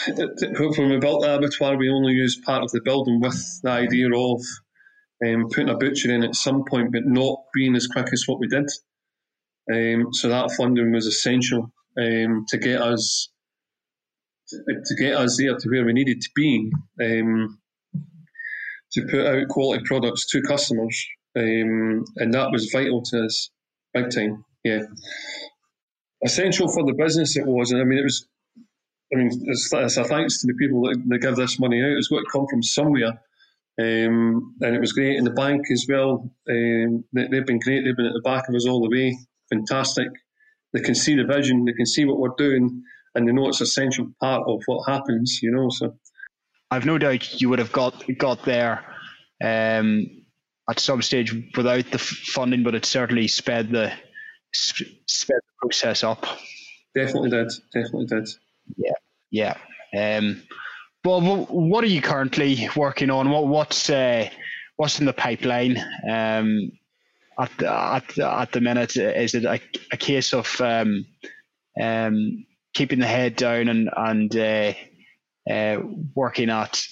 [0.07, 4.07] when we built the abattoir, we only used part of the building with the idea
[4.07, 4.41] of
[5.25, 8.39] um, putting a butcher in at some point, but not being as quick as what
[8.39, 8.69] we did.
[9.71, 13.29] Um, so that funding was essential um, to get us
[14.49, 16.71] to get us there to where we needed to be
[17.01, 17.59] um,
[18.91, 21.05] to put out quality products to customers,
[21.37, 23.51] um, and that was vital to us,
[23.93, 24.43] big time.
[24.63, 24.81] Yeah,
[26.23, 28.25] essential for the business it was, and I mean it was.
[29.11, 31.97] I mean, it's, it's a thanks to the people that, that give this money out.
[31.97, 33.19] It's got to come from somewhere.
[33.81, 36.29] Um, and it was great in the bank as well.
[36.47, 37.83] Um, they, have been great.
[37.83, 39.17] They've been at the back of us all the way.
[39.49, 40.09] Fantastic
[40.73, 42.83] they can see the vision, they can see what we're doing,
[43.15, 45.39] and they know it's essential part of what happens.
[45.41, 45.95] You know, so
[46.71, 48.85] I've no doubt you would have got got there
[49.43, 50.05] um,
[50.69, 53.91] at some stage without the funding, but it certainly sped the
[54.53, 56.25] sped the process up.
[56.95, 57.51] Definitely did.
[57.73, 58.29] Definitely did.
[58.77, 59.55] Yeah,
[59.93, 60.17] yeah.
[60.17, 60.43] Um,
[61.03, 63.29] well, what are you currently working on?
[63.29, 64.29] What what's uh,
[64.75, 65.77] what's in the pipeline?
[66.09, 66.71] Um,
[67.39, 68.97] at the, at at the minute?
[68.97, 69.59] Is it a,
[69.91, 71.05] a case of um,
[71.79, 74.73] um, keeping the head down and and uh,
[75.49, 75.81] uh,
[76.15, 76.85] working at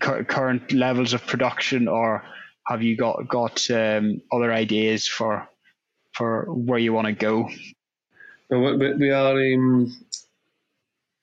[0.00, 2.24] cu- current levels of production, or
[2.66, 5.48] have you got got um, other ideas for
[6.12, 7.48] for where you want to go?
[8.50, 9.94] Well, we, we are um,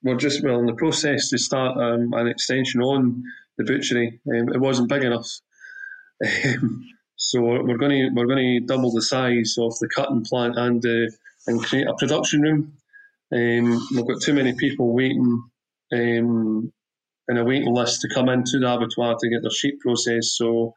[0.04, 3.24] we're just well in the process to start um, an extension on
[3.58, 4.20] the butchery.
[4.28, 5.28] Um, it wasn't big enough.
[7.18, 10.86] So we're going to we're going to double the size of the cutting plant and
[10.86, 11.12] uh,
[11.48, 12.74] and create a production room.
[13.34, 15.44] Um, we've got too many people waiting
[15.94, 16.72] um,
[17.28, 20.38] in a waiting list to come into the abattoir to get their sheep processed.
[20.38, 20.74] So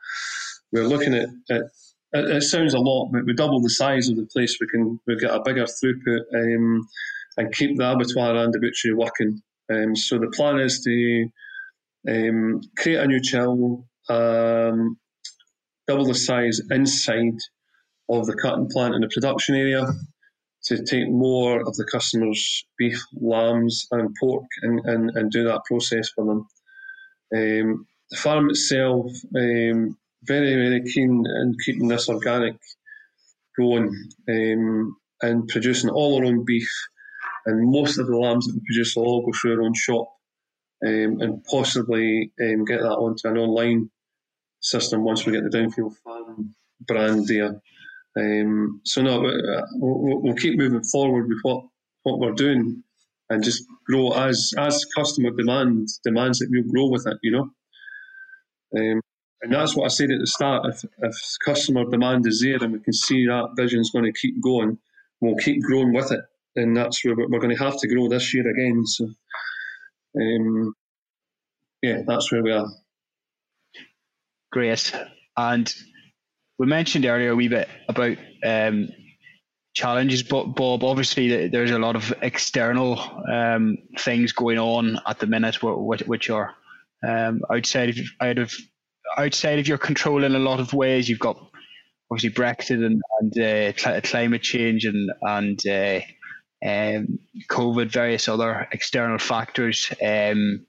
[0.73, 1.63] we're looking at, at
[2.13, 4.57] it, it, sounds a lot, but we double the size of the place.
[4.61, 6.89] We can we get a bigger throughput um,
[7.37, 9.43] and keep the abattoir and the butchery working.
[9.71, 11.29] Um, so the plan is to
[12.09, 14.99] um, create a new chill, um,
[15.89, 17.39] double the size inside
[18.09, 19.87] of the cutting plant in the production area
[20.65, 25.63] to take more of the customers' beef, lambs, and pork and, and, and do that
[25.65, 26.47] process for them.
[27.35, 32.57] Um, the farm itself, um, very, very keen in keeping this organic
[33.59, 33.91] going
[34.29, 36.71] um, and producing all our own beef.
[37.47, 40.09] And most of the lambs that we produce will all go through our own shop
[40.87, 43.91] um, and possibly um, get that onto an online
[44.61, 47.61] system once we get the Downfield Farm brand there.
[48.17, 51.65] Um, so no, uh, we'll, we'll, keep moving forward with what,
[52.03, 52.83] what we're doing
[53.31, 57.51] and just grow as as customer demand demands that We'll grow with it, you know.
[58.77, 59.01] Um,
[59.41, 60.67] and that's what I said at the start.
[60.67, 64.13] If, if customer demand is there and we can see that vision is going to
[64.13, 64.79] keep going,
[65.21, 66.21] we'll keep growing with it.
[66.57, 68.85] And that's where we're going to have to grow this year again.
[68.85, 69.09] So,
[70.21, 70.75] um,
[71.83, 72.69] yeah, that's where we are.
[74.51, 74.93] Great.
[75.37, 75.73] And
[76.59, 78.89] we mentioned earlier a wee bit about um,
[79.75, 82.99] challenges, but Bob, obviously there's a lot of external
[83.31, 86.55] um, things going on at the minute, which are
[87.07, 88.55] um, outside of out of
[89.17, 91.09] outside of your control in a lot of ways.
[91.09, 91.39] You've got
[92.11, 96.01] obviously Brexit and, and uh, cl- climate change and and uh,
[96.65, 99.93] um, COVID, various other external factors.
[100.05, 100.67] Um,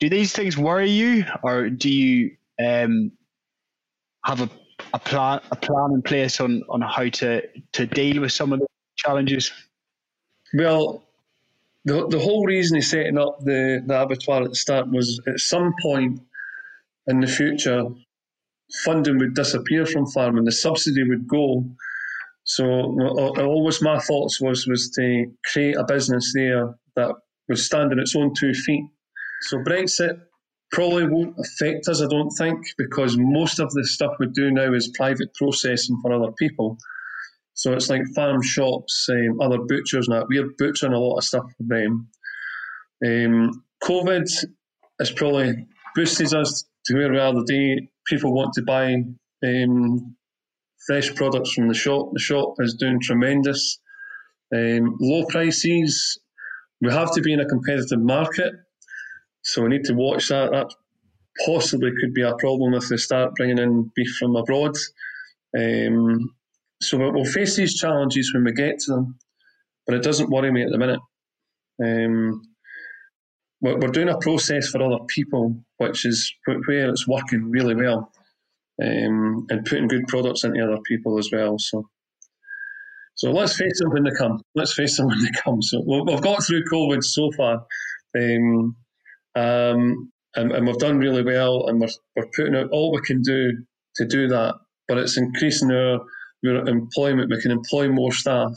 [0.00, 3.12] do these things worry you, or do you um,
[4.24, 4.50] have a,
[4.92, 7.42] a plan a plan in place on, on how to,
[7.72, 8.66] to deal with some of the
[8.96, 9.52] challenges?
[10.54, 11.04] Well,
[11.84, 15.38] the, the whole reason he's setting up the, the abattoir at the start was at
[15.38, 16.20] some point
[17.06, 17.84] in the future,
[18.84, 21.64] funding would disappear from farming, the subsidy would go.
[22.44, 27.12] So always my thoughts was was to create a business there that
[27.48, 28.84] was stand on its own two feet.
[29.42, 30.20] So Brexit
[30.72, 34.72] Probably won't affect us, I don't think, because most of the stuff we do now
[34.74, 36.76] is private processing for other people.
[37.54, 40.26] So it's like farm shops, um, other butchers, and that.
[40.28, 42.08] We're butchering a lot of stuff for them.
[43.04, 44.28] Um, COVID
[44.98, 47.88] has probably boosted us to where we are today.
[48.06, 48.96] People want to buy
[49.44, 50.16] um,
[50.86, 52.10] fresh products from the shop.
[52.12, 53.78] The shop is doing tremendous.
[54.54, 56.20] Um, low prices.
[56.80, 58.52] We have to be in a competitive market.
[59.46, 60.50] So we need to watch that.
[60.50, 60.74] That
[61.46, 64.74] possibly could be a problem if they start bringing in beef from abroad.
[65.56, 66.34] Um,
[66.82, 69.18] so we'll face these challenges when we get to them,
[69.86, 70.98] but it doesn't worry me at the minute.
[71.82, 72.42] Um,
[73.60, 78.12] we're, doing a process for other people, which is where it's working really well,
[78.82, 81.56] um, and putting good products into other people as well.
[81.58, 81.88] So,
[83.14, 84.42] so let's face them when they come.
[84.56, 85.62] Let's face them when they come.
[85.62, 87.64] So we've got through COVID so far,
[88.18, 88.76] um,
[89.36, 93.22] um, and, and, we've done really well, and we're, we're putting out all we can
[93.22, 93.52] do
[93.96, 94.54] to do that.
[94.88, 96.00] But it's increasing our,
[96.46, 97.30] our employment.
[97.30, 98.52] We can employ more staff,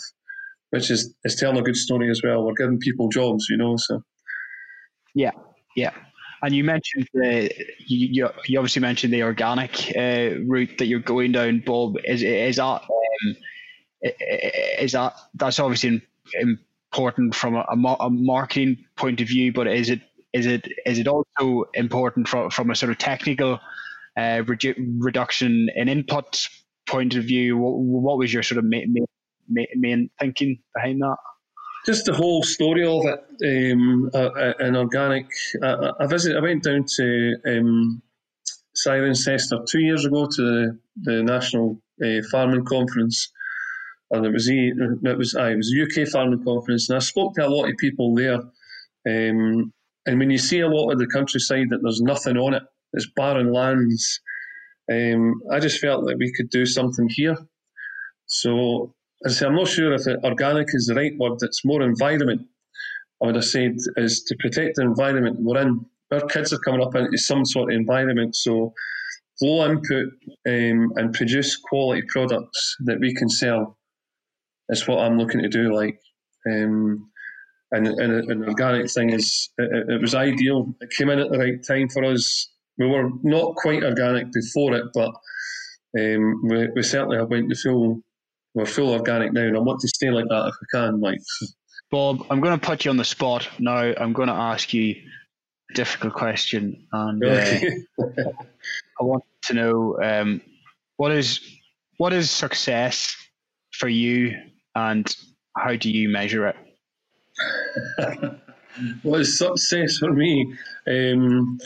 [0.69, 2.43] which is, is telling a good story as well.
[2.43, 3.75] We're giving people jobs, you know.
[3.77, 4.03] So
[5.13, 5.31] yeah,
[5.75, 5.91] yeah.
[6.41, 7.51] And you mentioned the
[7.85, 11.97] you, you obviously mentioned the organic uh, route that you're going down, Bob.
[12.05, 13.35] Is is that um,
[14.79, 16.01] is that that's obviously
[16.41, 17.65] important from a,
[17.99, 20.01] a marketing point of view, but is it
[20.33, 23.59] is it is it also important from from a sort of technical
[24.17, 26.47] uh, redu- reduction in input
[26.87, 27.57] point of view?
[27.57, 28.93] What, what was your sort of main,
[29.47, 31.17] main, main thinking behind that?
[31.85, 35.27] just the whole story of it, um, uh, an organic.
[35.61, 36.37] Uh, I visited.
[36.37, 38.01] I went down to um,
[38.75, 43.31] Cirencester two years ago to the, the National uh, Farming Conference,
[44.11, 47.49] and it was it was it was UK Farming Conference, and I spoke to a
[47.49, 48.41] lot of people there.
[49.07, 49.73] Um,
[50.09, 53.07] and when you see a lot of the countryside that there's nothing on it, it's
[53.15, 54.19] barren lands.
[54.91, 57.37] Um, I just felt that we could do something here.
[58.25, 61.37] So I say, I'm not sure if organic is the right word.
[61.43, 62.41] It's more environment.
[63.21, 65.85] I would have said is to protect the environment we're in.
[66.11, 68.73] Our kids are coming up into some sort of environment, so
[69.43, 70.07] low input
[70.47, 73.77] um, and produce quality products that we can sell
[74.69, 75.71] is what I'm looking to do.
[75.71, 75.99] Like,
[76.51, 77.11] um,
[77.71, 80.73] and, and an organic thing is it, it, was ideal.
[80.81, 82.49] It came in at the right time for us.
[82.77, 85.13] We were not quite organic before it, but
[85.99, 88.01] um, we, we certainly have went the full
[88.55, 91.21] we're full organic now, and I want to stay like that if we can, Mike.
[91.91, 93.93] Bob, I'm going to put you on the spot now.
[93.97, 94.95] I'm going to ask you
[95.71, 97.59] a difficult question, and uh,
[98.99, 100.41] I want to know um,
[100.97, 101.41] what is
[101.97, 103.15] what is success
[103.71, 104.35] for you,
[104.75, 105.15] and
[105.55, 106.55] how do you measure it?
[109.03, 110.55] what is success for me?
[110.87, 111.59] Um,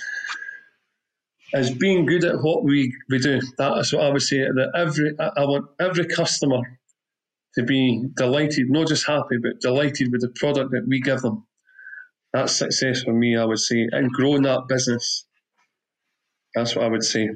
[1.53, 3.39] is being good at what we, we do.
[3.57, 4.39] That is what I would say.
[4.39, 6.61] That every I want every customer
[7.55, 11.45] to be delighted, not just happy, but delighted with the product that we give them.
[12.33, 15.27] That's success for me, I would say, and growing that business.
[16.55, 17.29] That's what I would say.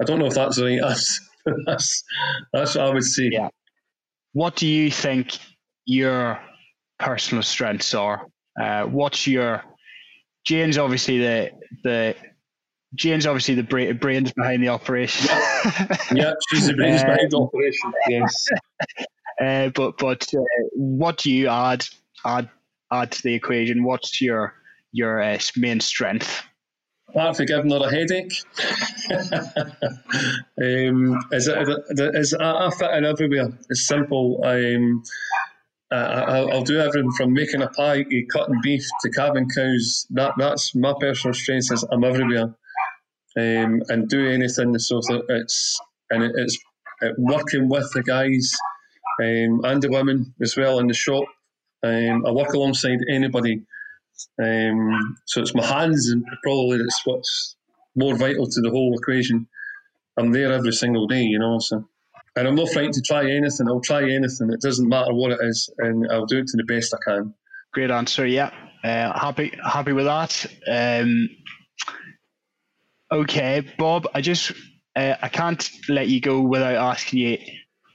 [0.00, 0.78] I don't know if that's right.
[0.80, 1.20] That's
[1.66, 2.04] that's,
[2.52, 3.30] that's what I would say.
[3.32, 3.48] Yeah.
[4.32, 5.38] What do you think
[5.86, 6.38] your
[6.98, 8.26] personal strengths are?
[8.60, 9.62] Uh, what's your
[10.46, 11.50] Jane's obviously the
[11.82, 12.14] the
[12.94, 15.26] Jane's obviously the brains behind the operation.
[16.14, 17.92] yeah, she's the brains uh, behind the operation.
[18.08, 18.46] Yes.
[19.40, 20.40] Uh, but but uh,
[20.72, 21.84] what do you add
[22.24, 22.48] add
[22.92, 23.84] add to the equation?
[23.84, 24.54] What's your
[24.92, 26.42] your uh, main strength?
[27.10, 28.32] Apart from giving her a headache,
[30.58, 31.68] um, is it
[32.14, 33.48] is I fit in everywhere.
[33.68, 34.40] It's simple.
[34.44, 35.02] Um,
[35.90, 40.06] I, will do everything from making a pie to cutting beef to calving cows.
[40.10, 41.72] That that's my personal strength.
[41.72, 42.54] Is I'm everywhere,
[43.36, 44.76] um, and do anything.
[44.78, 46.58] So it's and it's
[47.18, 48.52] working with the guys
[49.20, 51.24] um, and the women as well in the shop.
[51.82, 53.62] Um, I work alongside anybody.
[54.42, 57.56] Um, so it's my hands and probably that's what's
[57.94, 59.46] more vital to the whole equation.
[60.16, 61.58] I'm there every single day, you know.
[61.58, 61.88] So,
[62.36, 63.66] and I'm not frightened to try anything.
[63.68, 64.50] I'll try anything.
[64.52, 67.34] It doesn't matter what it is, and I'll do it to the best I can.
[67.72, 68.26] Great answer.
[68.26, 68.50] Yeah,
[68.84, 70.46] uh, happy happy with that.
[70.70, 71.28] Um,
[73.10, 74.06] okay, Bob.
[74.14, 74.52] I just
[74.94, 77.38] uh, I can't let you go without asking you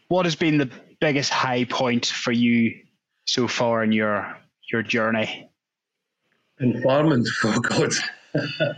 [0.07, 2.73] what has been the biggest high point for you
[3.25, 4.37] so far in your
[4.71, 5.49] your journey?
[6.59, 7.91] In farming, oh God.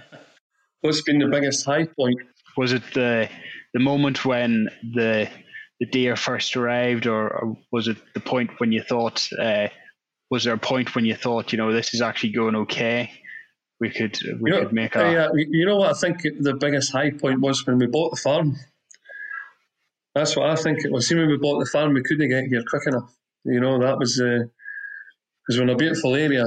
[0.82, 2.20] What's been the biggest high point?
[2.58, 3.30] Was it the
[3.74, 5.30] the moment when the
[5.80, 9.28] the deer first arrived, or, or was it the point when you thought?
[9.38, 9.68] Uh,
[10.30, 13.12] was there a point when you thought, you know, this is actually going okay?
[13.80, 15.12] We could we you know, could make a.
[15.12, 18.22] Yeah, you know what I think the biggest high point was when we bought the
[18.22, 18.56] farm.
[20.16, 21.08] That's what I think it was.
[21.08, 23.14] See, when we bought the farm, we couldn't get here quick enough.
[23.46, 26.46] You know, that was because uh, we're in a beautiful area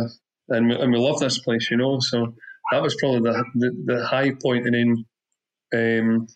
[0.49, 1.99] and we, and we love this place, you know.
[2.01, 2.35] So
[2.73, 4.67] that was probably the, the, the high point.
[4.67, 5.05] And then
[5.75, 6.27] um,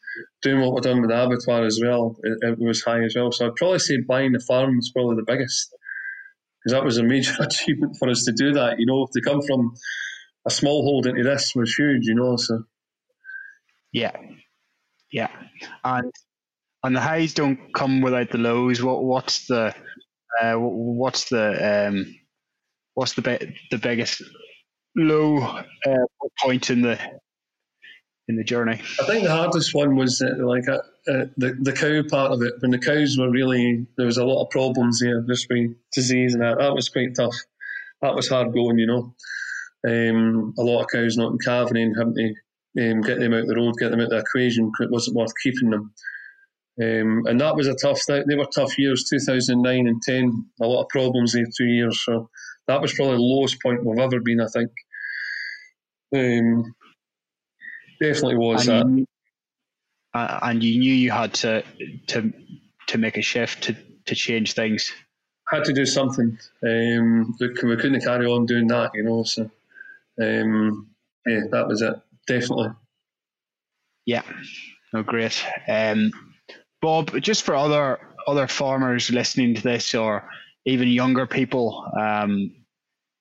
[0.43, 3.31] doing what we're doing with the abattoir as well, it, it, was high as well.
[3.31, 5.75] So I'd probably say buying the farm was probably the biggest
[6.63, 8.79] because that was a major achievement for us to do that.
[8.79, 9.73] You know, to come from
[10.47, 12.37] a small hold into this was huge, you know.
[12.37, 12.65] So
[13.93, 14.17] Yeah,
[15.13, 15.31] yeah,
[15.85, 16.13] and
[16.83, 18.83] and the highs don't come without the lows.
[18.83, 19.75] What what's the
[20.41, 22.15] uh, what's the um,
[22.95, 24.23] what's the be- the biggest
[24.97, 26.07] low uh,
[26.43, 26.99] point in the
[28.31, 28.81] in the journey?
[29.01, 30.79] I think the hardest one was uh, like uh,
[31.11, 32.55] uh, the the cow part of it.
[32.61, 36.35] When the cows were really there was a lot of problems there, just with disease
[36.35, 36.59] and that.
[36.59, 37.37] That was quite tough.
[38.01, 39.15] That was hard going, you know.
[39.87, 43.47] Um, a lot of cows not in calving, and having to um, get them out
[43.47, 44.73] the road, get them out the equation.
[44.81, 45.93] It wasn't worth keeping them.
[46.81, 48.01] Um, and that was a tough.
[48.07, 50.47] They were tough years, 2009 and 10.
[50.63, 52.03] A lot of problems there, two years.
[52.05, 52.31] So
[52.69, 54.41] that was probably the lowest point we've ever been.
[54.41, 54.71] I think.
[56.15, 56.75] Um,
[58.01, 58.99] definitely was and that.
[58.99, 59.07] You,
[60.15, 61.63] uh, and you knew you had to
[62.09, 62.33] to
[62.89, 63.77] to make a shift to
[64.07, 64.93] to change things.
[65.49, 66.39] Had to do something.
[66.65, 69.25] Um, we couldn't carry on doing that, you know.
[69.25, 69.51] So,
[70.23, 70.89] um,
[71.27, 71.95] yeah, that was it.
[72.27, 72.71] Definitely.
[74.07, 74.23] Yeah.
[74.93, 75.45] No, great.
[75.69, 76.13] Um,
[76.81, 80.29] Bob, just for other other farmers listening to this, or
[80.65, 82.53] even younger people, um,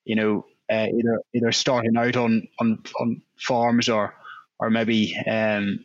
[0.05, 4.13] you know, uh, either either starting out on on, on farms or
[4.59, 5.79] or maybe um,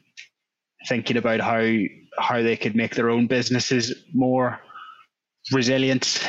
[0.86, 1.64] thinking about how
[2.18, 4.60] how they could make their own businesses more
[5.52, 6.26] resilient.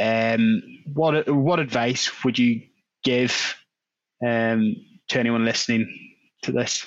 [0.00, 0.62] Um,
[0.92, 2.62] what what advice would you
[3.04, 3.56] give
[4.26, 4.76] um,
[5.08, 5.86] to anyone listening
[6.42, 6.84] to this?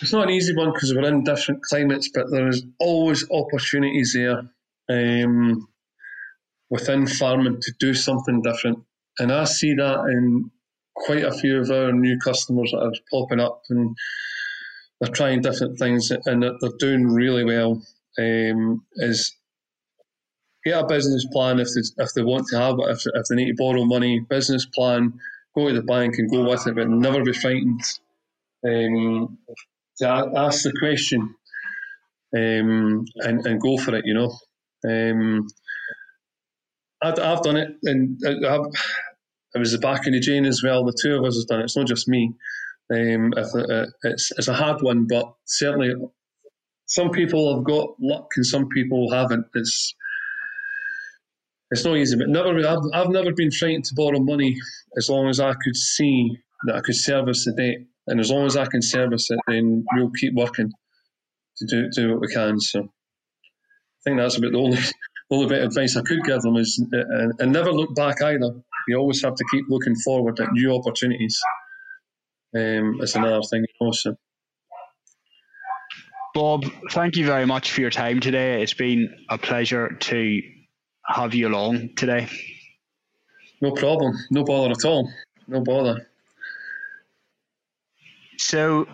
[0.00, 4.12] It's not an easy one because we're in different climates, but there is always opportunities
[4.12, 4.42] there
[4.88, 5.68] um,
[6.70, 8.78] within farming to do something different.
[9.18, 10.50] And I see that in
[11.06, 13.96] quite a few of our new customers that are popping up and
[15.00, 17.82] they're trying different things and they're doing really well.
[18.18, 19.32] Um, is
[20.64, 23.36] get a business plan if they, if they want to have it, if, if they
[23.36, 25.20] need to borrow money, business plan,
[25.54, 27.80] go to the bank and go with it, but never be frightened
[28.66, 29.38] um,
[29.98, 31.34] to ask the question
[32.36, 34.32] um, and, and go for it, you know.
[34.88, 35.46] Um,
[37.00, 38.66] I've, I've done it, and I've,
[39.58, 40.84] I was the Jane as well.
[40.84, 41.64] The two of us have done it.
[41.64, 42.32] It's not just me.
[42.94, 43.34] Um,
[44.04, 45.92] it's it's a hard one, but certainly
[46.86, 49.46] some people have got luck and some people haven't.
[49.54, 49.94] It's
[51.72, 52.56] it's not easy, but never.
[52.66, 54.56] I've, I've never been frightened to borrow money
[54.96, 58.46] as long as I could see that I could service the debt, and as long
[58.46, 60.70] as I can service it, then we'll keep working
[61.56, 62.60] to do do what we can.
[62.60, 63.10] So I
[64.04, 64.78] think that's about the only
[65.30, 68.62] only bit of advice I could give them is uh, and never look back either.
[68.88, 71.38] You always have to keep looking forward at new opportunities.
[72.56, 74.16] Um, it's another thing also.
[76.34, 78.62] Bob, thank you very much for your time today.
[78.62, 80.42] It's been a pleasure to
[81.04, 82.28] have you along today.
[83.60, 84.14] No problem.
[84.30, 85.10] No bother at all.
[85.46, 86.08] No bother.
[88.38, 88.86] So,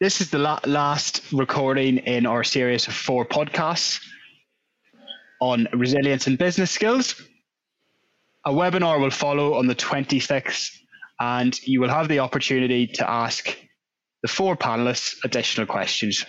[0.00, 4.04] this is the la- last recording in our series of four podcasts
[5.40, 7.20] on resilience and business skills.
[8.44, 10.76] A webinar will follow on the 26th,
[11.20, 13.56] and you will have the opportunity to ask
[14.22, 16.26] the four panelists additional questions.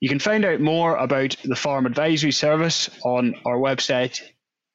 [0.00, 4.20] You can find out more about the Farm Advisory Service on our website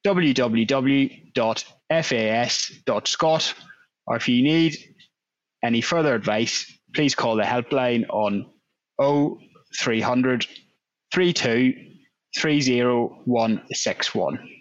[0.06, 1.14] www.fas.scot,
[4.06, 4.78] or if you need
[5.64, 8.46] any further advice, please call the helpline on
[9.00, 10.46] 0300
[11.12, 11.74] 32
[12.38, 14.57] 30161.